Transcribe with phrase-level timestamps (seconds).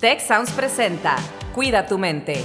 [0.00, 1.16] Tech Sounds presenta
[1.56, 2.36] Cuida tu mente.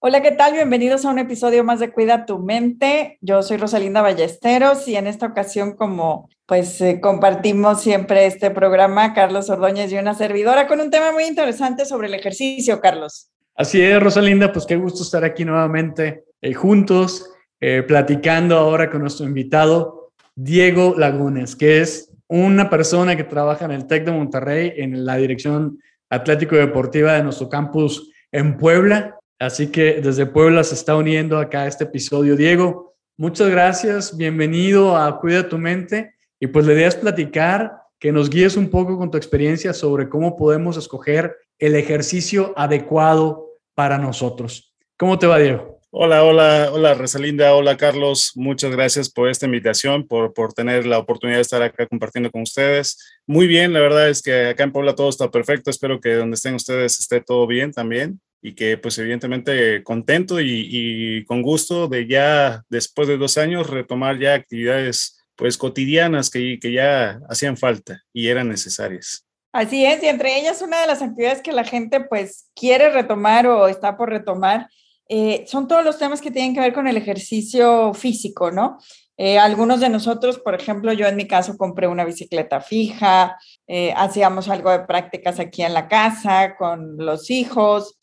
[0.00, 0.54] Hola, ¿qué tal?
[0.54, 3.18] Bienvenidos a un episodio más de Cuida tu mente.
[3.20, 9.14] Yo soy Rosalinda Ballesteros y en esta ocasión, como pues eh, compartimos siempre este programa,
[9.14, 13.30] Carlos Ordóñez y una servidora con un tema muy interesante sobre el ejercicio, Carlos.
[13.54, 17.30] Así es, Rosalinda, pues qué gusto estar aquí nuevamente eh, juntos,
[17.60, 19.95] eh, platicando ahora con nuestro invitado,
[20.36, 25.16] Diego Lagunes, que es una persona que trabaja en el TEC de Monterrey, en la
[25.16, 25.78] dirección
[26.10, 29.18] atlético deportiva de nuestro campus en Puebla.
[29.38, 32.36] Así que desde Puebla se está uniendo acá a este episodio.
[32.36, 38.28] Diego, muchas gracias, bienvenido a Cuida tu mente y pues la idea platicar, que nos
[38.28, 44.74] guíes un poco con tu experiencia sobre cómo podemos escoger el ejercicio adecuado para nosotros.
[44.98, 45.75] ¿Cómo te va, Diego?
[45.98, 48.32] Hola, hola, hola, Rosalinda, hola, Carlos.
[48.34, 52.42] Muchas gracias por esta invitación, por, por tener la oportunidad de estar acá compartiendo con
[52.42, 52.98] ustedes.
[53.26, 55.70] Muy bien, la verdad es que acá en Puebla todo está perfecto.
[55.70, 61.24] Espero que donde estén ustedes esté todo bien también y que pues evidentemente contento y,
[61.24, 66.72] con gusto de ya después de dos años retomar ya actividades pues cotidianas que, que
[66.72, 69.24] ya hacían falta y eran necesarias.
[69.50, 73.46] Así es, y entre ellas una de las actividades que la gente pues quiere retomar
[73.46, 74.68] o está por retomar
[75.08, 78.78] eh, son todos los temas que tienen que ver con el ejercicio físico, ¿no?
[79.18, 83.94] Eh, algunos de nosotros, por ejemplo, yo en mi caso compré una bicicleta fija, eh,
[83.96, 87.98] hacíamos algo de prácticas aquí en la casa con los hijos,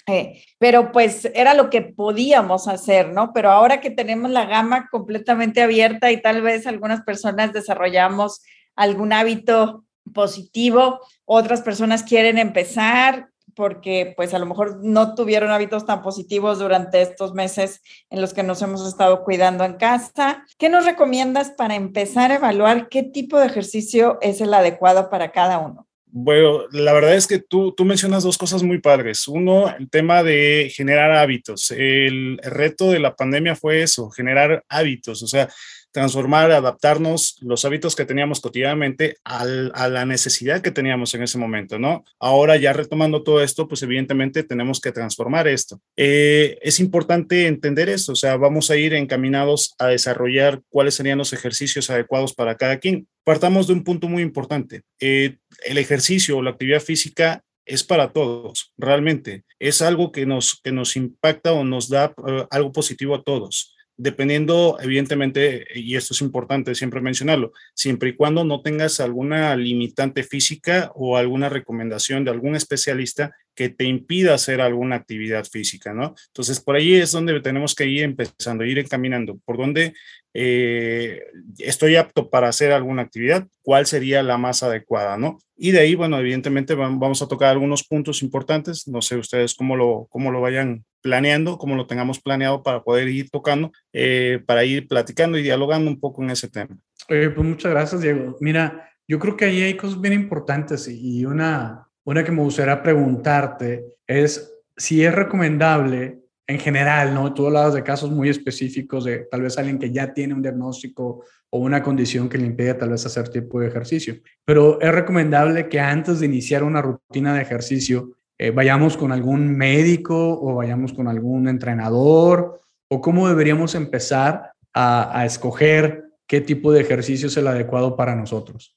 [0.58, 3.32] pero pues era lo que podíamos hacer, ¿no?
[3.32, 8.42] Pero ahora que tenemos la gama completamente abierta y tal vez algunas personas desarrollamos
[8.76, 15.86] algún hábito positivo, otras personas quieren empezar porque pues a lo mejor no tuvieron hábitos
[15.86, 20.46] tan positivos durante estos meses en los que nos hemos estado cuidando en casa.
[20.58, 25.32] ¿Qué nos recomiendas para empezar a evaluar qué tipo de ejercicio es el adecuado para
[25.32, 25.88] cada uno?
[26.16, 29.28] Bueno, la verdad es que tú, tú mencionas dos cosas muy padres.
[29.28, 31.72] Uno, el tema de generar hábitos.
[31.72, 35.24] El reto de la pandemia fue eso, generar hábitos.
[35.24, 35.50] O sea,
[35.92, 41.80] transformar, adaptarnos los hábitos que teníamos cotidianamente a la necesidad que teníamos en ese momento,
[41.80, 42.06] ¿no?
[42.20, 45.82] Ahora ya retomando todo esto, pues evidentemente tenemos que transformar esto.
[45.98, 51.18] Eh, es importante entender esto, o sea, vamos a ir encaminados a desarrollar cuáles serían
[51.18, 53.08] los ejercicios adecuados para cada quien.
[53.24, 54.82] Partamos de un punto muy importante.
[55.00, 59.44] Eh, el ejercicio o la actividad física es para todos, realmente.
[59.60, 63.74] Es algo que nos, que nos impacta o nos da uh, algo positivo a todos
[63.96, 70.24] dependiendo, evidentemente, y esto es importante siempre mencionarlo, siempre y cuando no tengas alguna limitante
[70.24, 76.16] física o alguna recomendación de algún especialista que te impida hacer alguna actividad física, ¿no?
[76.28, 79.94] Entonces, por ahí es donde tenemos que ir empezando, ir encaminando, por donde
[80.34, 81.22] eh,
[81.60, 85.40] estoy apto para hacer alguna actividad, cuál sería la más adecuada, ¿no?
[85.56, 89.76] Y de ahí, bueno, evidentemente vamos a tocar algunos puntos importantes, no sé ustedes cómo
[89.76, 94.66] lo, cómo lo vayan planeando, cómo lo tengamos planeado para poder ir tocando, eh, para
[94.66, 96.76] ir platicando y dialogando un poco en ese tema.
[97.08, 98.38] pues muchas gracias, Diego.
[98.40, 102.82] Mira, yo creo que ahí hay cosas bien importantes y una, una que me gustaría
[102.82, 107.34] preguntarte es si es recomendable en general, ¿no?
[107.34, 111.24] Tú hablabas de casos muy específicos de tal vez alguien que ya tiene un diagnóstico
[111.50, 115.70] o una condición que le impide tal vez hacer tipo de ejercicio, pero es recomendable
[115.70, 120.92] que antes de iniciar una rutina de ejercicio eh, vayamos con algún médico o vayamos
[120.92, 122.60] con algún entrenador
[122.90, 128.76] o cómo deberíamos empezar a, escoger qué tipo de ejercicio es el adecuado para nosotros.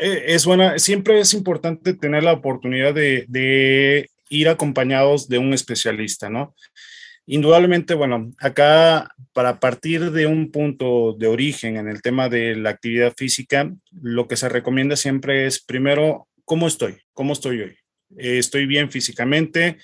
[0.00, 6.28] Eh, es buena, siempre es importante tener la oportunidad de ir acompañados de un especialista,
[6.28, 6.54] ¿no?
[7.26, 12.70] Indudablemente, bueno, acá para partir de un punto de origen en el tema de la
[12.70, 16.96] actividad física, lo que se recomienda siempre es primero, ¿cómo estoy?
[17.12, 17.76] ¿Cómo estoy hoy?
[18.16, 19.76] Eh, ¿Estoy bien físicamente?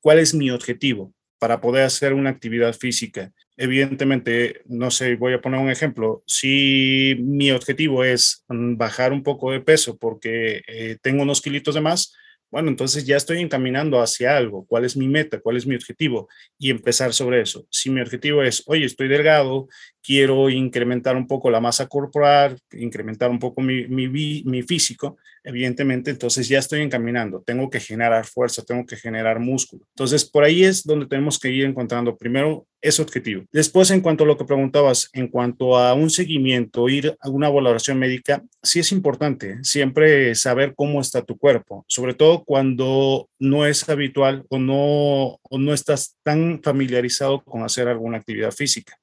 [0.00, 3.32] ¿Cuál es mi objetivo para poder hacer una actividad física?
[3.56, 6.22] evidentemente, no sé, voy a poner un ejemplo.
[6.26, 11.74] Si mi objetivo es mm, bajar un poco de peso porque eh, tengo unos kilitos
[11.74, 12.14] de más,
[12.52, 14.66] bueno, entonces ya estoy encaminando hacia algo.
[14.66, 15.40] ¿Cuál es mi meta?
[15.40, 16.28] ¿Cuál es mi objetivo?
[16.58, 17.66] Y empezar sobre eso.
[17.70, 19.68] Si mi objetivo es, oye, estoy delgado,
[20.02, 26.10] quiero incrementar un poco la masa corporal, incrementar un poco mi, mi, mi físico, evidentemente,
[26.10, 27.42] entonces ya estoy encaminando.
[27.42, 29.86] Tengo que generar fuerza, tengo que generar músculo.
[29.88, 33.44] Entonces, por ahí es donde tenemos que ir encontrando primero ese objetivo.
[33.52, 37.48] Después, en cuanto a lo que preguntabas, en cuanto a un seguimiento, ir a una
[37.48, 43.66] valoración médica, sí es importante siempre saber cómo está tu cuerpo, sobre todo cuando no
[43.66, 48.98] es habitual o no, o no estás tan familiarizado con hacer alguna actividad física.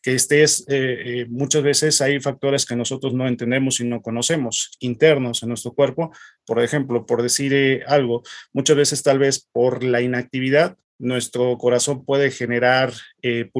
[0.00, 5.42] que estés, eh, muchas veces hay factores que nosotros no entendemos y no conocemos, internos
[5.42, 6.12] en nuestro cuerpo.
[6.46, 8.22] Por ejemplo, por decir algo,
[8.52, 12.92] muchas veces tal vez por la inactividad nuestro corazón puede generar
[13.22, 13.50] eh,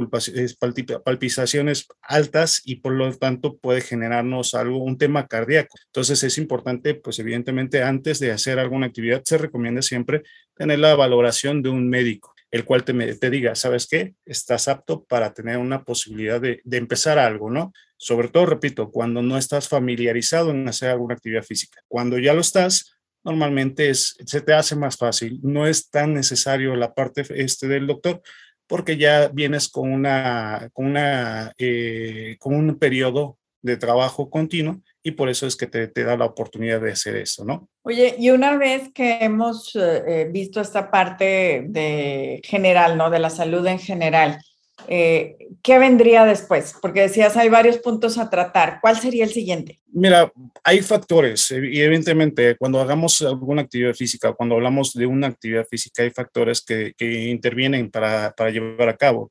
[2.02, 5.76] altas y por lo tanto puede generarnos algo, un tema cardíaco.
[5.86, 10.22] Entonces es importante, pues evidentemente antes de hacer alguna actividad se recomienda siempre
[10.56, 14.14] tener la valoración de un médico, el cual te, diga, ¿sabes qué?
[14.26, 17.72] Estás apto para tener una posibilidad de empezar algo, ¿no?
[18.00, 21.82] Sobre todo, repito, cuando no estás familiarizado en hacer alguna actividad física.
[21.88, 22.97] Cuando ya lo estás,
[23.28, 25.38] normalmente es, se te hace más fácil.
[25.42, 28.22] No es tan necesario la parte este del doctor
[28.66, 35.12] porque ya vienes con, una, con, una, eh, con un periodo de trabajo continuo y
[35.12, 37.68] por eso es que te, te, da la oportunidad de hacer eso, ¿no?
[37.82, 43.10] Oye, y una vez que hemos eh, visto esta parte de general, ¿no?
[43.10, 44.38] De la salud en general,
[44.86, 46.74] eh, ¿qué vendría después?
[46.80, 48.78] Porque decías, hay varios puntos a tratar.
[48.80, 49.80] ¿Cuál sería el siguiente?
[49.92, 50.32] Mira,
[50.62, 56.02] hay factores y evidentemente cuando hagamos alguna actividad física, cuando hablamos de una actividad física,
[56.02, 59.30] hay factores que, intervienen para llevar a cabo.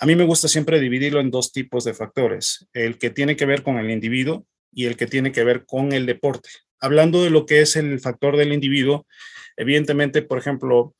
[0.00, 3.46] A mí me gusta siempre dividirlo en dos tipos de factores, el que tiene que
[3.46, 6.50] ver con el individuo y el que tiene que ver con el deporte.
[6.80, 9.06] Hablando de lo que es el factor del individuo,
[9.56, 10.94] evidentemente, por ejemplo,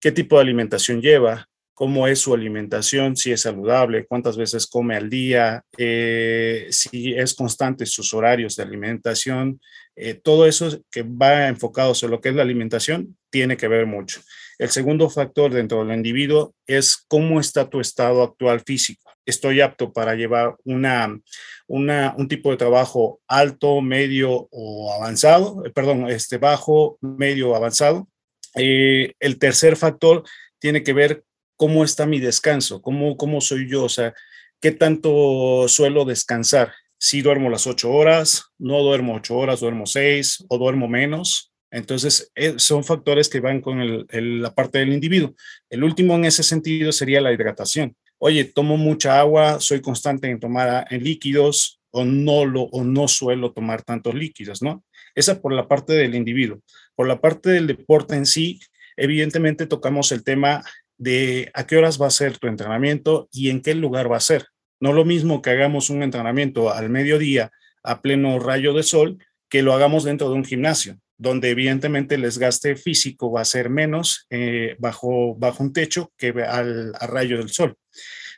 [0.00, 4.96] qué tipo de alimentación lleva, cómo es su alimentación, si es saludable, cuántas veces come
[4.96, 9.60] al día, eh, si es constante sus horarios de alimentación,
[9.96, 13.86] eh, todo eso que va enfocado sobre lo que es la alimentación tiene que ver
[13.86, 14.20] mucho.
[14.58, 19.10] El segundo factor dentro del individuo es cómo está tu estado actual físico.
[19.24, 21.18] Estoy apto para llevar una,
[21.66, 28.08] una, un tipo de trabajo alto, medio o avanzado, eh, perdón, este bajo, medio, avanzado.
[28.54, 30.24] el tercer factor
[30.58, 31.24] tiene que ver
[31.62, 34.12] cómo está mi descanso, cómo, cómo soy yo, o sea,
[34.60, 36.72] qué tanto suelo descansar.
[36.98, 41.52] Si duermo las ocho horas, no duermo ocho horas, duermo seis o duermo menos.
[41.70, 45.36] Entonces, eh, son factores que van con la parte del individuo.
[45.70, 47.94] El último en ese sentido sería la hidratación.
[48.18, 53.06] Oye, tomo mucha agua, soy constante en tomar en líquidos o no, lo, o no
[53.06, 54.82] suelo tomar tantos líquidos, ¿no?
[55.14, 56.58] Esa por la parte del individuo.
[56.96, 58.58] Por la parte del deporte en sí,
[58.96, 60.64] evidentemente tocamos el tema
[60.98, 64.20] de a qué horas va a ser tu entrenamiento y en qué lugar va a
[64.20, 64.46] ser.
[64.80, 67.50] No lo mismo que hagamos un entrenamiento al mediodía
[67.82, 69.18] a pleno rayo de sol
[69.48, 73.70] que lo hagamos dentro de un gimnasio, donde evidentemente el desgaste físico va a ser
[73.70, 77.76] menos eh, bajo, bajo un techo que al rayo del sol.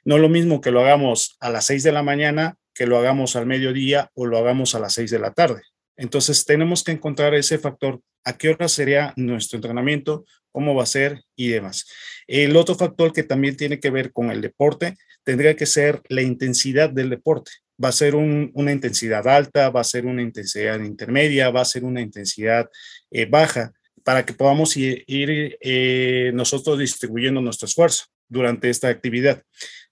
[0.04, 3.36] No lo mismo que lo hagamos a las 6 de la mañana, que lo hagamos
[3.36, 5.62] al mediodía o lo hagamos a las 6 de la tarde.
[5.96, 10.86] Entonces tenemos que encontrar ese factor, a qué hora sería nuestro entrenamiento, cómo va a
[10.86, 11.86] ser y demás.
[12.26, 16.22] El otro factor que también tiene que ver con el deporte tendría que ser la
[16.22, 17.50] intensidad del deporte.
[17.82, 21.84] Va a ser una intensidad alta, va a ser una intensidad intermedia, va a ser
[21.84, 22.68] una intensidad
[23.10, 23.72] eh, baja,
[24.04, 29.42] para que podamos ir, eh, nosotros distribuyendo nuestro esfuerzo durante esta actividad.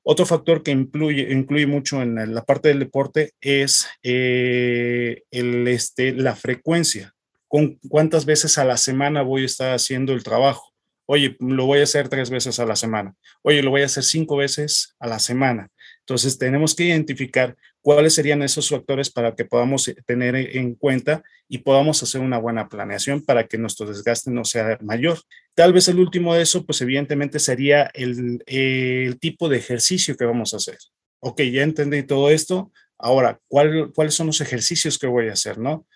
[0.04, 6.12] Otro factor que incluye, incluye mucho en la parte del deporte es eh, el, este,
[6.12, 7.14] la frecuencia.
[7.46, 10.72] ¿Con cuántas veces a la semana voy a estar haciendo el trabajo?
[11.06, 13.14] Oye, lo voy a hacer tres veces a la semana.
[13.42, 15.68] Oye, lo voy a hacer cinco veces a la semana.
[16.00, 21.22] Entonces, tenemos que identificar cuáles serían esos factores para que podamos eh, tener en cuenta
[21.48, 25.18] y podamos hacer una buena planeación para que nuestro desgaste no sea mayor.
[25.54, 30.24] Tal vez el último de eso, pues evidentemente sería el, el tipo de ejercicio que
[30.24, 30.78] vamos a hacer.
[31.20, 32.72] Ok, ya entendí todo esto.
[32.98, 35.58] Ahora, ¿cuál, ¿cuáles son los ejercicios que voy a hacer?
[35.58, 35.86] ¿no?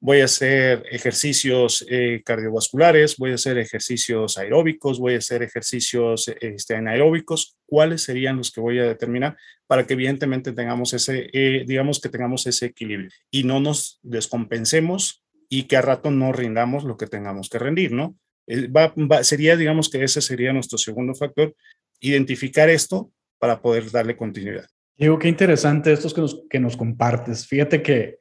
[0.00, 6.28] Voy a hacer ejercicios eh, cardiovasculares, voy a hacer ejercicios aeróbicos, voy a hacer ejercicios
[6.40, 9.36] este, anaeróbicos, cuáles serían los que voy a determinar
[9.66, 15.24] para que evidentemente tengamos ese, eh, digamos que tengamos ese equilibrio y no nos descompensemos
[15.48, 18.16] y que a rato no rindamos lo que tengamos que rendir, ¿no?
[18.46, 18.68] Eh,
[19.22, 21.54] sería, digamos que ese sería nuestro segundo factor,
[22.00, 24.66] identificar esto para poder darle continuidad.
[24.96, 27.46] Diego, qué interesante estos que nos, que nos compartes.
[27.46, 28.18] Fíjate que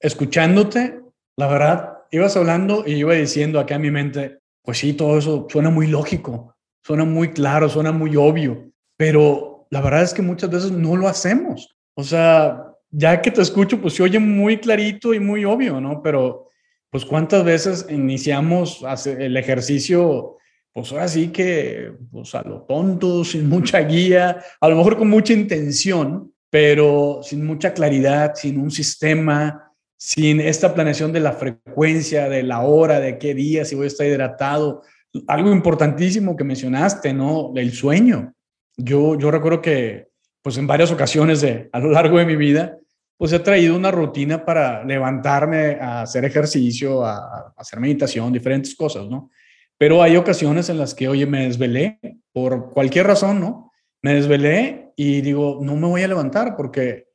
[0.00, 1.00] escuchándote,
[1.38, 5.46] la verdad, ibas hablando y iba diciendo acá en mi mente, pues sí, todo eso
[5.48, 10.50] suena muy lógico, suena muy claro, suena muy obvio, pero la verdad es que muchas
[10.50, 11.76] veces no lo hacemos.
[11.94, 16.02] O sea, ya que te escucho, pues se oye muy clarito y muy obvio, ¿no?
[16.02, 16.48] Pero,
[16.90, 20.38] pues, ¿cuántas veces iniciamos el ejercicio?
[20.72, 25.08] Pues ahora sí que, pues a lo tonto, sin mucha guía, a lo mejor con
[25.08, 29.67] mucha intención, pero sin mucha claridad, sin un sistema,
[29.98, 33.88] sin esta planeación de la frecuencia, de la hora, de qué día, si voy a
[33.88, 34.82] estar hidratado.
[35.26, 37.52] Algo importantísimo que mencionaste, ¿no?
[37.56, 38.32] El sueño.
[38.76, 40.08] Yo, yo recuerdo que
[40.40, 42.78] pues en varias ocasiones de, a lo largo de mi vida,
[43.16, 49.08] pues he traído una rutina para levantarme a hacer ejercicio, a, hacer meditación, diferentes cosas,
[49.08, 49.30] ¿no?
[49.76, 51.98] Pero hay ocasiones en las que, oye, me desvelé
[52.32, 53.72] por cualquier razón, ¿no?
[54.00, 57.07] Me desvelé y digo, no me voy a levantar porque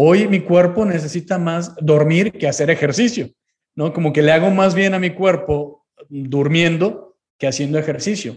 [0.00, 3.30] hoy mi cuerpo necesita más dormir que hacer ejercicio,
[3.74, 3.92] ¿no?
[3.92, 8.36] Como que le hago más bien a mi cuerpo durmiendo que haciendo ejercicio.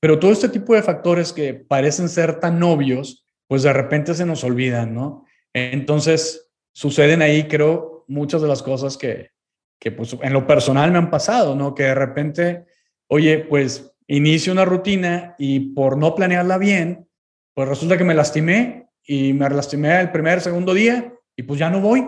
[0.00, 4.26] Pero todo este tipo de factores que parecen ser tan obvios, pues de repente se
[4.26, 5.24] nos olvidan, ¿no?
[5.52, 9.30] Entonces, suceden ahí, creo, muchas de las cosas que,
[9.78, 11.72] que pues, en lo personal me han pasado, ¿no?
[11.72, 12.66] Que de repente,
[13.06, 17.08] oye, pues inicio una rutina y por no planearla bien,
[17.54, 21.70] pues resulta que me lastimé y me lastimé el primer, segundo día y pues ya
[21.70, 22.06] no voy,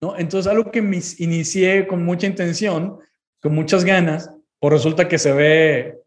[0.00, 0.16] ¿no?
[0.18, 2.98] Entonces, algo que me inicié con mucha intención,
[3.40, 5.98] con muchas ganas, pues resulta que se ve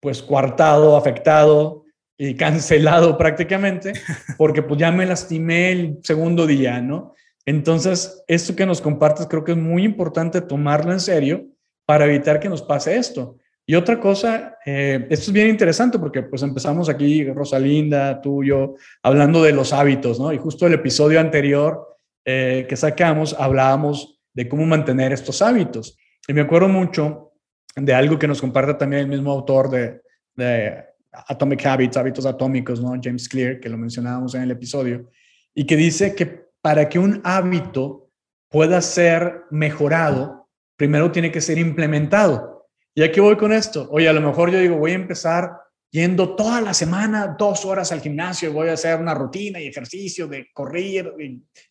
[0.00, 1.84] pues coartado, afectado
[2.18, 3.92] y cancelado prácticamente,
[4.36, 7.14] porque pues ya me lastimé el segundo día, ¿no?
[7.46, 11.46] Entonces, esto que nos compartes creo que es muy importante tomarlo en serio
[11.86, 13.38] para evitar que nos pase esto.
[13.70, 18.76] Y otra cosa, eh, esto es bien interesante porque pues empezamos aquí, Rosalinda, tú, yo,
[19.02, 20.32] hablando de los hábitos, ¿no?
[20.32, 25.98] Y justo el episodio anterior eh, que sacamos hablábamos de cómo mantener estos hábitos.
[26.26, 27.34] Y me acuerdo mucho
[27.76, 30.00] de algo que nos comparte también el mismo autor de,
[30.34, 32.98] de Atomic Habits, hábitos atómicos, ¿no?
[32.98, 35.10] James Clear, que lo mencionábamos en el episodio,
[35.54, 38.08] y que dice que para que un hábito
[38.48, 42.57] pueda ser mejorado, primero tiene que ser implementado.
[42.98, 43.86] ¿Y aquí voy con esto?
[43.92, 45.52] Oye, a lo mejor yo digo, voy a empezar
[45.88, 50.26] yendo toda la semana dos horas al gimnasio, voy a hacer una rutina y ejercicio
[50.26, 51.14] de correr,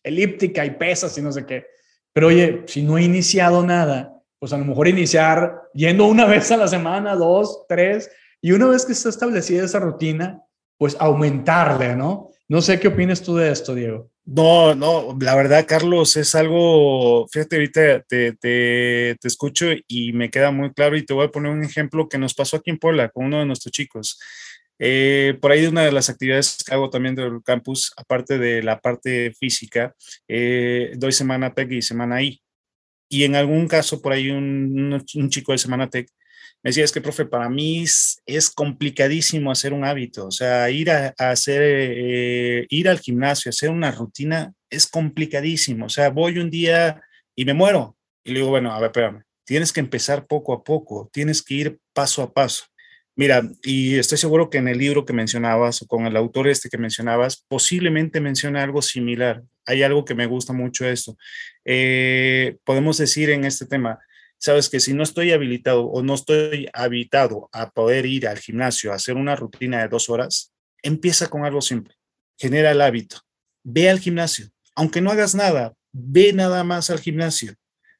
[0.02, 1.66] elíptica y pesas y no sé qué.
[2.14, 6.50] Pero oye, si no he iniciado nada, pues a lo mejor iniciar yendo una vez
[6.50, 10.42] a la semana, dos, tres, y una vez que está establecida esa rutina,
[10.78, 12.30] pues aumentarle, ¿no?
[12.48, 14.10] No sé qué opinas tú de esto, Diego.
[14.30, 20.30] No, no, la verdad, Carlos, es algo, fíjate, ahorita te, te, te, escucho y me
[20.30, 22.78] queda muy claro y te voy a poner un ejemplo que nos pasó aquí en
[22.78, 24.20] Puebla con uno de nuestros chicos.
[24.78, 28.78] Eh, por ahí una de las actividades que hago también del campus, aparte de la
[28.80, 29.94] parte física,
[30.28, 32.38] eh, doy semana TEC y semana I.
[33.08, 36.06] Y en algún caso, por ahí un, chico de Semana Tech
[36.62, 40.70] me decía, es que, profe, para mí es, es complicadísimo hacer un hábito, o sea,
[40.70, 46.10] ir a, a hacer, eh, ir al gimnasio, hacer una rutina, es complicadísimo, o sea,
[46.10, 47.00] voy un día
[47.34, 47.96] y me muero.
[48.24, 51.54] Y le digo, bueno, a ver, espérame, tienes que empezar poco a poco, tienes que
[51.54, 52.64] ir paso a paso.
[53.16, 56.68] Mira, y estoy seguro que en el libro que mencionabas o con el autor este
[56.68, 59.42] que mencionabas, posiblemente menciona algo similar.
[59.66, 61.16] Hay algo que me gusta mucho esto.
[61.64, 63.98] Eh, podemos decir en este tema,
[64.38, 68.92] sabes que si no estoy habilitado o no estoy habitado a poder ir al gimnasio
[68.92, 70.52] a hacer una rutina de dos horas,
[70.82, 71.94] empieza con algo simple.
[72.38, 73.20] Genera el hábito.
[73.64, 74.48] Ve al gimnasio.
[74.74, 77.54] Aunque no hagas nada, ve nada más al gimnasio.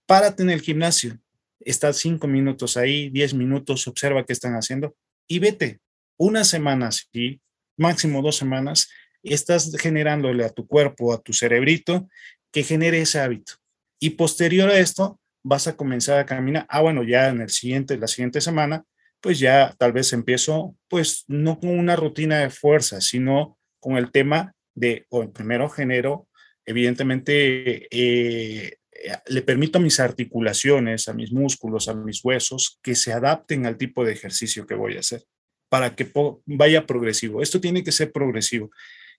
[0.07, 1.19] Párate en el gimnasio.
[1.61, 4.97] Estás cinco minutos ahí, diez minutos, observa qué están haciendo
[5.29, 5.81] y vete.
[6.17, 7.41] Una semana, sí,
[7.77, 8.89] máximo dos semanas,
[9.23, 12.09] estás generándole a tu cuerpo, a tu cerebrito,
[12.51, 13.55] que genere ese hábito.
[14.01, 16.67] Y posterior a esto, vas a comenzar a caminar.
[16.69, 18.85] Ah, bueno, ya en el siguiente, la siguiente semana,
[19.21, 24.11] pues ya tal vez empiezo, pues no con una rutina de fuerza, sino con el
[24.11, 26.29] tema de, o primero genero,
[26.65, 28.79] evidentemente, eh,
[29.27, 33.77] le permito a mis articulaciones, a mis músculos, a mis huesos, que se adapten al
[33.77, 35.23] tipo de ejercicio que voy a hacer
[35.69, 36.11] para que
[36.47, 37.43] vaya progresivo.
[37.43, 38.71] Esto tiene que ser progresivo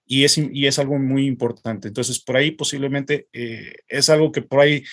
[0.05, 1.87] y es, y es algo muy importante.
[1.87, 4.83] Entonces, por ahí posiblemente eh, es algo que por ahí,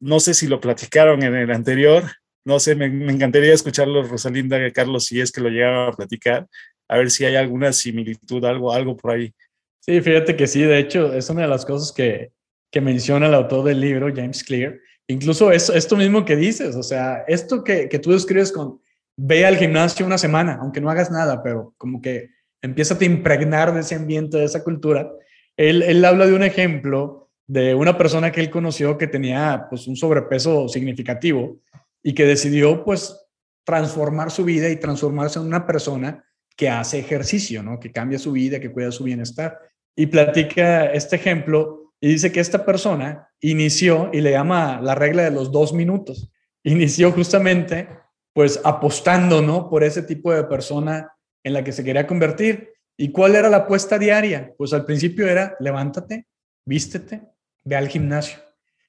[0.00, 2.04] no sé si lo platicaron en el anterior,
[2.44, 6.46] no sé, me, encantaría escucharlo, Rosalinda, Carlos, si es que lo llegaron a platicar,
[6.88, 9.32] a ver si hay alguna similitud, algo, algo por ahí.
[9.80, 12.32] Sí, fíjate que sí, de hecho, es una de las cosas que,
[12.70, 14.78] que menciona el autor del libro, James Clear.
[15.06, 18.80] Incluso es esto mismo que dices, o sea, esto que, que tú describes con
[19.16, 22.30] ve al gimnasio una semana, aunque no hagas nada, pero como que
[22.62, 25.10] empieza a impregnar de ese ambiente, de esa cultura.
[25.56, 29.86] Él, él habla de un ejemplo de una persona que él conoció que tenía pues
[29.86, 31.60] un sobrepeso significativo
[32.02, 33.20] y que decidió pues
[33.64, 36.24] transformar su vida y transformarse en una persona
[36.56, 37.80] que hace ejercicio, ¿no?
[37.80, 39.58] Que cambia su vida, que cuida su bienestar.
[39.96, 45.22] Y platica este ejemplo y dice que esta persona inició, y le llama la regla
[45.22, 46.30] de los dos minutos,
[46.62, 47.88] inició justamente
[48.34, 49.70] pues apostando, ¿no?
[49.70, 52.72] Por ese tipo de persona en la que se quería convertir.
[52.96, 54.52] ¿Y cuál era la apuesta diaria?
[54.58, 56.26] Pues al principio era levántate,
[56.66, 57.22] vístete,
[57.64, 58.38] ve al gimnasio.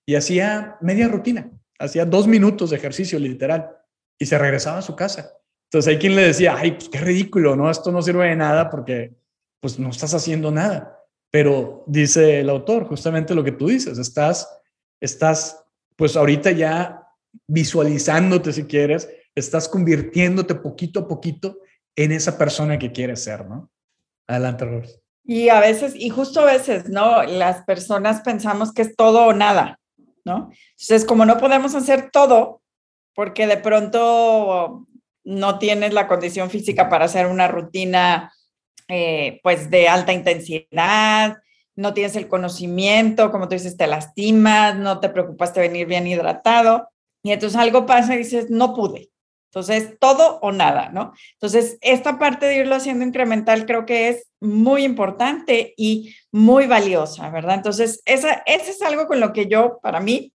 [0.05, 3.72] Y hacía media rutina, hacía dos minutos de ejercicio literal
[4.20, 5.32] y se regresaba a su casa.
[5.65, 7.70] Entonces hay quien le decía, ay, pues qué ridículo, ¿no?
[7.72, 9.15] Esto no sirve de nada porque
[9.60, 10.91] pues no estás haciendo nada.
[11.32, 14.48] pero dice el autor justamente lo que tú dices, estás,
[15.01, 15.65] estás
[15.98, 17.05] pues ahorita ya
[17.48, 21.60] visualizándote si quieres, estás convirtiéndote poquito a poquito
[21.96, 23.70] en esa persona que quieres ser, ¿no?
[24.27, 25.03] Adelante.
[25.25, 27.24] Y a veces, y justo a veces, ¿no?
[27.24, 29.79] Las personas pensamos que es todo o nada,
[30.24, 30.51] ¿no?
[30.72, 32.62] Entonces, como no podemos hacer todo,
[33.15, 34.86] porque de pronto
[35.24, 38.32] no tienes la condición física para hacer una rutina,
[38.88, 41.38] eh, pues, de alta intensidad,
[41.75, 46.05] no tienes el conocimiento, como tú dices, te lastimas, no te preocupas de venir bien
[46.05, 46.88] hidratado,
[47.24, 49.10] y entonces algo pasa y dices, no pude.
[49.55, 51.13] Entonces, todo o nada, ¿no?
[51.35, 57.29] Entonces, esta parte de irlo haciendo incremental creo que es muy importante y muy valiosa,
[57.29, 57.55] ¿verdad?
[57.55, 60.33] Entonces, esa, ese es algo con lo que yo, para mí,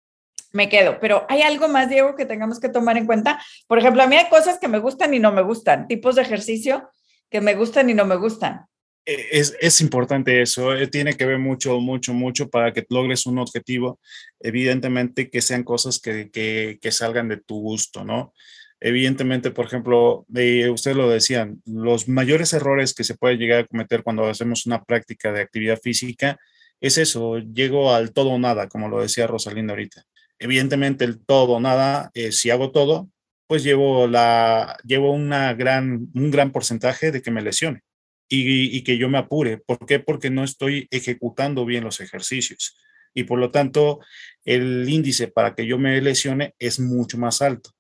[0.53, 1.01] me quedo.
[1.01, 3.43] Pero hay algo más, Diego, que tengamos que tomar en cuenta.
[3.67, 6.23] Por ejemplo, a mí hay cosas que me gustan y no me gustan, tipos de
[6.23, 6.89] ejercicio
[7.29, 8.67] que me gustan y no me gustan.
[9.05, 13.27] E, es, es, importante eso, eh, tiene que ver mucho, mucho, mucho para que logres
[13.27, 13.99] un objetivo.
[14.39, 18.33] Evidentemente que sean cosas que, que, que salgan de tu gusto, ¿no?
[18.81, 23.67] Evidentemente, por ejemplo, de, ustedes lo decían, los mayores errores que se puede llegar a
[23.67, 26.39] cometer cuando hacemos una práctica de actividad física
[26.81, 30.05] es eso, llego al todo o nada, como lo decía Rosalinda ahorita.
[30.39, 33.11] Evidentemente, el todo o nada, eh, si hago todo,
[33.49, 37.83] pues llevo, la, llevo una gran, un gran porcentaje de que me lesione
[38.29, 39.59] y, y que yo me apure.
[39.59, 39.99] ¿Por qué?
[39.99, 42.77] Porque no estoy ejecutando bien los ejercicios
[43.15, 44.01] y por lo tanto
[44.45, 47.71] el índice para que yo me lesione es mucho más alto.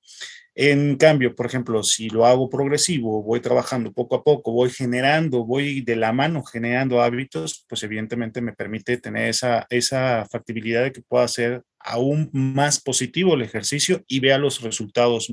[0.60, 5.44] En cambio, por ejemplo, si lo hago progresivo, voy trabajando poco a poco, voy generando,
[5.44, 10.90] voy de la mano generando hábitos, pues evidentemente me permite tener esa, esa factibilidad de
[10.90, 15.32] que pueda hacer aún más positivo el ejercicio y vea los resultados,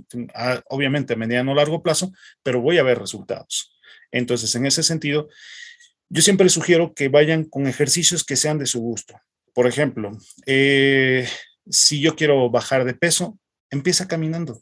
[0.69, 2.11] obviamente a mediano o largo plazo,
[2.43, 3.75] pero voy a ver resultados.
[4.11, 5.27] Entonces, en ese sentido,
[6.07, 9.19] yo siempre sugiero que vayan con ejercicios que sean de su gusto.
[9.55, 10.11] Por ejemplo,
[10.45, 11.27] eh,
[11.67, 13.39] si yo quiero bajar de peso,
[13.71, 14.61] empieza caminando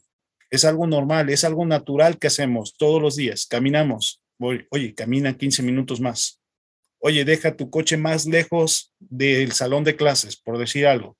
[0.50, 3.46] es algo normal, es algo natural que hacemos todos los días.
[3.46, 4.22] Caminamos.
[4.38, 6.40] oye, camina 15 minutos más.
[7.06, 11.18] Oye, deja tu coche más lejos del salón de clases, por decir algo,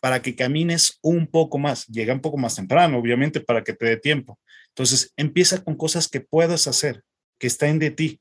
[0.00, 1.86] para que camines un poco más.
[1.86, 4.38] Llega un poco más temprano, obviamente, para que te dé tiempo.
[4.68, 7.02] Entonces, empieza con cosas que puedas hacer,
[7.38, 8.20] que estén de ti.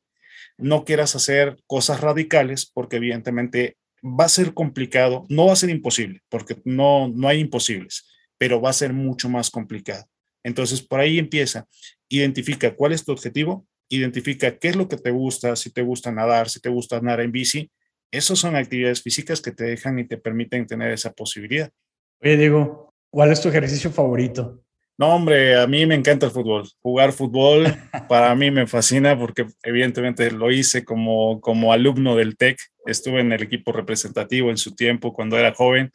[0.58, 5.23] No quieras hacer cosas radicales, porque evidentemente va a ser complicado.
[5.30, 8.08] No va a ser imposible, porque no, no hay imposibles,
[8.39, 10.08] pero va a ser mucho más complicado.
[10.47, 11.67] Entonces, por ahí empieza.
[12.07, 16.10] Identifica cuál es tu objetivo, identifica qué es lo que te gusta, si te gusta
[16.10, 17.69] nadar, si te gusta nadar en bici.
[18.12, 21.69] Esas son actividades físicas que te dejan y te permiten tener esa posibilidad.
[22.21, 24.63] Oye, Diego, ¿cuál es tu ejercicio favorito?
[24.97, 26.63] No, hombre, a mí me encanta el fútbol.
[26.81, 27.65] Jugar fútbol
[28.07, 32.57] para mí me fascina porque evidentemente lo hice como, como alumno del TEC.
[32.86, 35.91] Estuve en el equipo representativo en su tiempo cuando era joven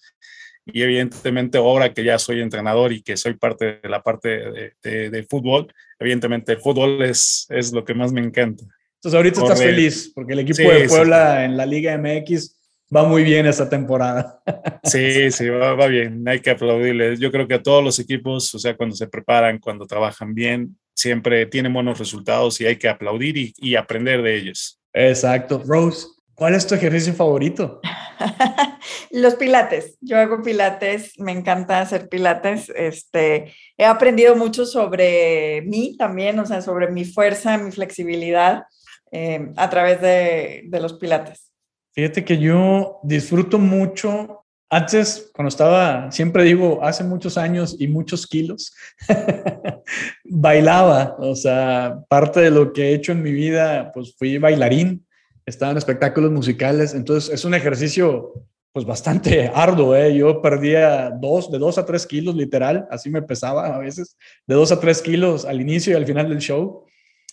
[0.66, 5.26] y evidentemente ahora que ya soy entrenador y que soy parte de la parte de,
[5.28, 8.64] fútbol, evidentemente el fútbol es, es lo que más me encanta.
[8.96, 12.56] Entonces ahorita estás feliz porque el equipo de Puebla en la Liga MX
[12.94, 14.40] va muy bien esta temporada.
[14.84, 17.20] Sí, sí, va, va, bien, hay que aplaudirles.
[17.20, 20.76] Yo creo que a todos los equipos, o sea, cuando se preparan, cuando trabajan bien,
[20.92, 24.80] siempre tienen buenos resultados y hay que aplaudir y, y aprender de ellos.
[24.92, 25.62] Exacto.
[25.64, 27.80] Rose, ¿cuál es tu ejercicio favorito?
[29.12, 29.98] Los pilates.
[30.00, 32.72] Yo hago pilates, me encanta hacer pilates.
[32.74, 38.64] Este, he aprendido mucho sobre mí también, o sea, sobre mi fuerza, mi flexibilidad
[39.10, 41.52] eh, a través de, de los pilates.
[41.92, 48.26] Fíjate que yo disfruto mucho antes, cuando estaba, siempre digo, hace muchos años y muchos
[48.26, 48.74] kilos,
[50.24, 51.16] bailaba.
[51.18, 55.04] O sea, parte de lo que he hecho en mi vida, pues fui bailarín
[55.46, 58.32] estaba en espectáculos musicales, entonces es un ejercicio
[58.72, 60.14] pues bastante arduo, ¿eh?
[60.14, 64.54] Yo perdía dos, de dos a tres kilos literal, así me pesaba a veces, de
[64.54, 66.84] dos a tres kilos al inicio y al final del show.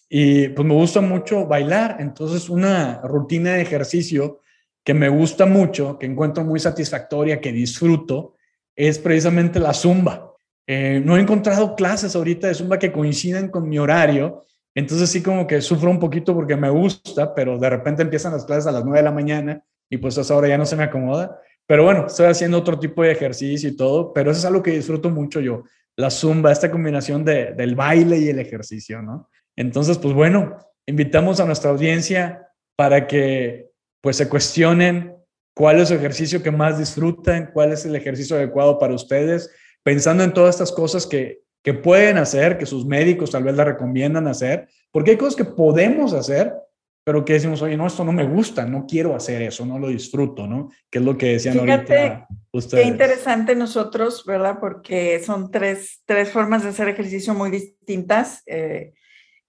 [0.09, 4.39] Y pues me gusta mucho bailar, entonces una rutina de ejercicio
[4.83, 8.35] que me gusta mucho, que encuentro muy satisfactoria, que disfruto,
[8.75, 10.33] es precisamente la zumba.
[10.65, 15.21] Eh, no he encontrado clases ahorita de zumba que coincidan con mi horario, entonces sí
[15.21, 18.71] como que sufro un poquito porque me gusta, pero de repente empiezan las clases a
[18.71, 21.41] las 9 de la mañana y pues a esa hora ya no se me acomoda.
[21.65, 24.71] Pero bueno, estoy haciendo otro tipo de ejercicio y todo, pero eso es algo que
[24.71, 25.63] disfruto mucho yo,
[25.95, 29.29] la zumba, esta combinación de, del baile y el ejercicio, ¿no?
[29.55, 33.69] Entonces, pues bueno, invitamos a nuestra audiencia para que
[34.01, 35.15] pues se cuestionen
[35.53, 39.51] cuál es el ejercicio que más disfrutan, cuál es el ejercicio adecuado para ustedes,
[39.83, 43.65] pensando en todas estas cosas que, que pueden hacer, que sus médicos tal vez la
[43.65, 46.53] recomiendan hacer, porque hay cosas que podemos hacer,
[47.09, 49.87] pero que decimos, oye, no, esto no me gusta, no quiero hacer eso, no lo
[49.87, 50.69] disfruto, ¿no?
[50.91, 52.83] Que es lo que decían ahorita ustedes.
[52.83, 54.59] Qué interesante nosotros, ¿verdad?
[54.59, 58.43] Porque son tres, tres formas de hacer ejercicio muy distintas.
[58.45, 58.93] Eh,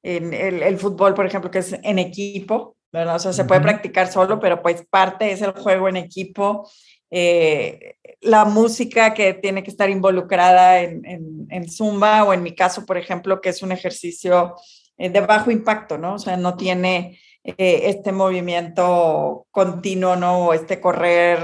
[0.03, 3.16] en el, el, fútbol, por ejemplo, que es en equipo, ¿verdad?
[3.16, 6.66] O sea, se puede practicar solo, pero pues parte es el juego en equipo.
[7.11, 12.55] Eh, la música que tiene que estar involucrada en, en, en, Zumba o en mi
[12.55, 14.55] caso, por ejemplo, que es un ejercicio
[14.96, 16.14] eh, de bajo impacto, ¿no?
[16.14, 20.46] O sea, no tiene eh, este movimiento continuo, ¿no?
[20.46, 21.38] O este correr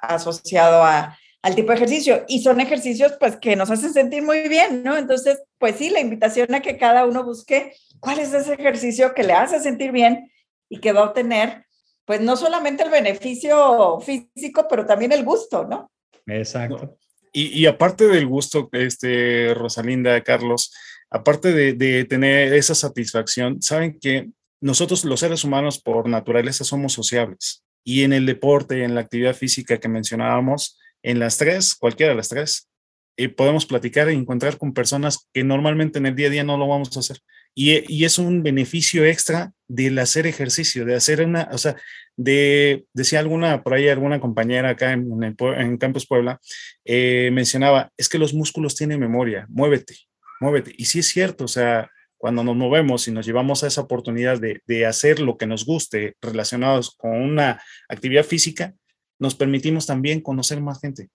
[0.00, 2.24] asociado a, al tipo de ejercicio.
[2.28, 4.96] Y son ejercicios, pues, que nos hacen sentir muy bien, ¿no?
[4.96, 9.22] Entonces, pues sí, la invitación a que cada uno busque cuál es ese ejercicio que
[9.22, 10.30] le hace sentir bien
[10.68, 11.66] y que va a obtener,
[12.06, 15.90] pues, no solamente el beneficio físico, pero también el gusto, ¿no?
[16.26, 16.96] Exacto.
[17.32, 20.72] Y, y aparte del gusto, este, Rosalinda, Carlos,
[21.10, 24.30] aparte de, de tener esa satisfacción, saben que
[24.64, 29.36] nosotros los seres humanos por naturaleza somos sociables y en el deporte, en la actividad
[29.36, 32.70] física que mencionábamos, en las tres, cualquiera de las tres,
[33.18, 36.56] eh, podemos platicar e encontrar con personas que normalmente en el día a día no
[36.56, 37.18] lo vamos a hacer.
[37.54, 41.76] Y, y, es un beneficio extra del hacer ejercicio, de hacer una, o sea,
[42.16, 45.36] de, decía alguna, por ahí alguna compañera acá en, en,
[45.78, 46.40] en Puebla,
[46.86, 49.94] eh, mencionaba, es que los músculos tienen memoria, muévete,
[50.40, 50.72] muévete.
[50.74, 51.90] Y sí es cierto, o sea,
[52.24, 55.66] cuando nos movemos y nos llevamos a esa oportunidad de, de, hacer lo que nos
[55.66, 58.72] guste relacionados con una actividad física,
[59.18, 61.10] nos permitimos también conocer más gente,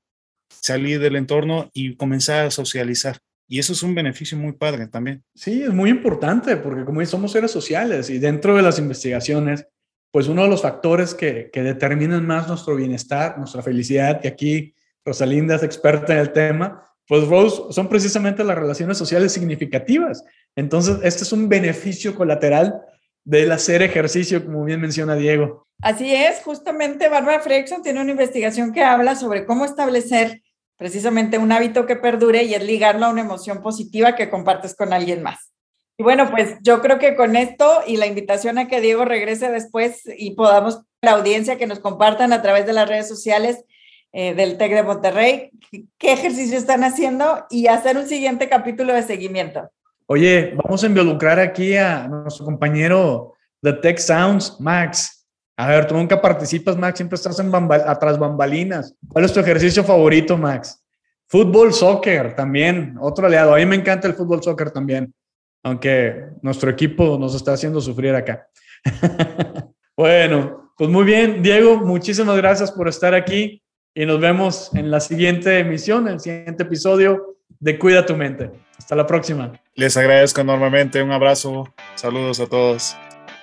[0.51, 3.17] salir del entorno y comenzar a socializar.
[3.47, 5.23] Y eso es un beneficio muy padre también.
[5.33, 9.65] Sí, es muy importante porque como somos seres sociales y dentro de las investigaciones,
[10.11, 14.75] pues uno de los factores que, que determinan más nuestro bienestar, nuestra felicidad, y aquí
[15.03, 20.23] Rosalinda es experta en el tema, pues Rose, son precisamente las relaciones sociales significativas.
[20.55, 22.81] Entonces, este es un beneficio colateral
[23.25, 25.65] del hacer ejercicio, como bien menciona Diego.
[25.81, 30.43] Así es, justamente Barbara Fredrickson tiene una investigación que habla sobre cómo establecer
[30.77, 34.93] precisamente un hábito que perdure y es ligarlo a una emoción positiva que compartes con
[34.93, 35.51] alguien más.
[35.97, 39.51] Y bueno, pues yo creo que con esto y la invitación a que Diego regrese
[39.51, 43.65] después y podamos la audiencia que nos compartan a través de las redes sociales
[44.11, 45.51] eh, del TEC de Monterrey,
[45.97, 49.69] qué ejercicio están haciendo y hacer un siguiente capítulo de seguimiento.
[50.07, 55.27] Oye, vamos a involucrar aquí a nuestro compañero de Tech Sounds, Max.
[55.55, 58.95] A ver, tú nunca participas, Max, siempre estás en bambal atrás bambalinas.
[59.07, 60.83] ¿Cuál es tu ejercicio favorito, Max?
[61.27, 63.53] Fútbol, soccer, también, otro aliado.
[63.53, 65.13] A mí me encanta el fútbol, soccer también,
[65.61, 68.47] aunque nuestro equipo nos está haciendo sufrir acá.
[69.95, 73.61] bueno, pues muy bien, Diego, muchísimas gracias por estar aquí
[73.93, 78.51] y nos vemos en la siguiente emisión, en el siguiente episodio de Cuida tu mente.
[78.77, 79.51] Hasta la próxima.
[79.75, 81.03] Les agradezco enormemente.
[81.03, 81.65] Un abrazo.
[81.95, 82.95] Saludos a todos.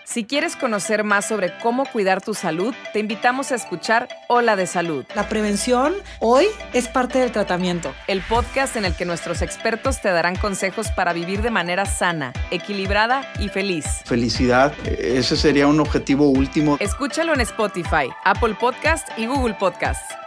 [0.05, 4.69] Si quieres conocer más sobre cómo cuidar tu salud, te invitamos a escuchar Hola de
[4.69, 5.05] Salud.
[5.17, 7.93] La prevención hoy es parte del tratamiento.
[8.07, 12.33] El podcast en el que nuestros expertos te darán consejos para vivir de manera sana,
[12.53, 13.85] equilibrada y feliz.
[14.05, 16.77] Felicidad, ese sería un objetivo último.
[16.79, 20.26] Escúchalo en Spotify, Apple Podcast y Google Podcast.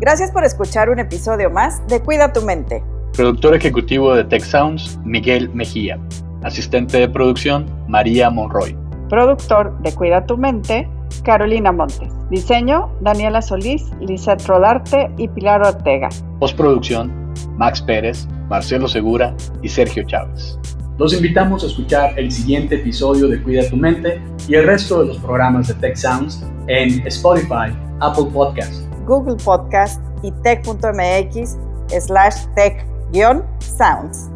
[0.00, 2.82] Gracias por escuchar un episodio más de Cuida tu mente.
[3.16, 6.00] Productor ejecutivo de Tech Sounds, Miguel Mejía.
[6.42, 8.76] Asistente de producción, María Monroy.
[9.08, 10.88] Productor de Cuida tu mente,
[11.22, 12.12] Carolina Montes.
[12.28, 16.08] Diseño, Daniela Solís, Lizeth Rodarte y Pilar Ortega.
[16.40, 20.58] Postproducción, Max Pérez, Marcelo Segura y Sergio Chávez.
[20.98, 25.06] Los invitamos a escuchar el siguiente episodio de Cuida tu mente y el resto de
[25.06, 31.56] los programas de Tech Sounds en Spotify, Apple Podcast, Google Podcast y tech.mx
[32.00, 34.30] slash tech-sounds.